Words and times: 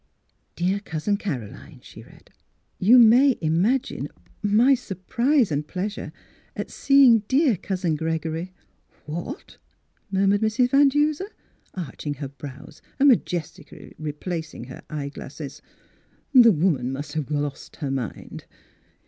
"Dear 0.55 0.79
Cousin 0.79 1.15
Caroline: 1.15 1.79
(she 1.83 2.01
read) 2.01 2.31
Miss 2.79 2.87
Philura's 2.87 3.03
Wedding 3.03 3.03
Gown 3.03 3.03
Yon 3.03 3.09
may 3.09 3.37
imagine 3.39 4.07
my 4.41 4.73
surprise 4.73 5.51
and 5.51 5.67
pleas 5.67 5.95
ure 5.95 6.11
at 6.55 6.71
seeing 6.71 7.19
dear 7.27 7.55
Cousin 7.55 7.95
Gregory 7.95 8.51
—""What!" 9.05 9.59
murmured 10.11 10.41
Mrs. 10.41 10.71
Van 10.71 10.87
Duser, 10.89 11.29
arching 11.75 12.15
her 12.15 12.29
brows 12.29 12.81
and 12.97 13.09
majestically 13.09 13.93
re 13.99 14.11
placing 14.11 14.63
her 14.69 14.81
eye 14.89 15.09
glasses." 15.09 15.61
The 16.33 16.51
woman 16.51 16.91
must 16.91 17.13
have 17.13 17.29
lost 17.29 17.75
her 17.75 17.91
mind 17.91 18.45